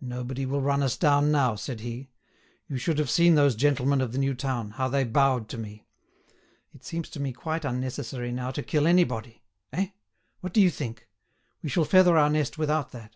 [0.00, 2.10] "Nobody will run us down now," said he.
[2.68, 5.86] "You should have seen those gentlemen of the new town, how they bowed to me!
[6.74, 9.90] It seems to me quite unnecessary now to kill anybody—eh?
[10.40, 11.06] What do you think?
[11.62, 13.14] We shall feather our nest without that."